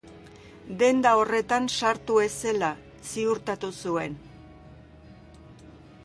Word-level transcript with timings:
Denda 0.77 1.09
horretan 1.17 1.67
sartu 1.81 2.15
ez 2.23 2.31
zela 2.45 2.69
ziurtatu 3.09 3.69
zuen. 3.83 4.17